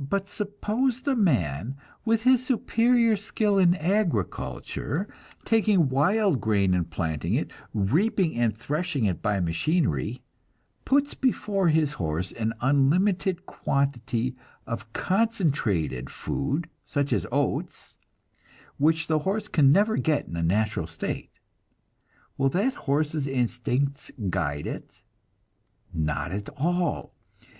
But 0.00 0.28
suppose 0.28 1.02
the 1.02 1.14
man, 1.14 1.76
with 2.04 2.24
his 2.24 2.44
superior 2.44 3.14
skill 3.14 3.56
in 3.56 3.76
agriculture, 3.76 5.06
taking 5.44 5.88
wild 5.90 6.40
grain 6.40 6.74
and 6.74 6.90
planting 6.90 7.34
it, 7.34 7.52
reaping 7.72 8.36
and 8.36 8.58
threshing 8.58 9.04
it 9.04 9.22
by 9.22 9.38
machinery, 9.38 10.22
puts 10.84 11.14
before 11.14 11.68
his 11.68 11.92
horse 11.92 12.32
an 12.32 12.52
unlimited 12.60 13.46
quantity 13.46 14.34
of 14.66 14.82
a 14.82 14.98
concentrated 14.98 16.10
food 16.10 16.68
such 16.84 17.12
as 17.12 17.24
oats, 17.30 17.96
which 18.76 19.06
the 19.06 19.20
horse 19.20 19.46
can 19.46 19.70
never 19.70 19.96
get 19.96 20.26
in 20.26 20.34
a 20.34 20.42
natural 20.42 20.88
state 20.88 21.30
will 22.36 22.48
that 22.48 22.74
horse's 22.74 23.28
instincts 23.28 24.10
guide 24.30 24.66
it? 24.66 25.00
Not 25.92 26.32
at 26.32 26.48
all. 26.56 27.14